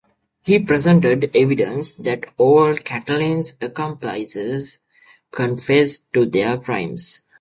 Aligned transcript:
He 0.41 0.57
presented 0.57 1.29
evidence 1.35 1.91
that 1.91 2.25
all 2.39 2.71
of 2.71 2.83
Catiline's 2.83 3.53
accomplices 3.61 4.79
confessed 5.31 6.11
to 6.13 6.25
their 6.25 6.57
crimes. 6.57 7.21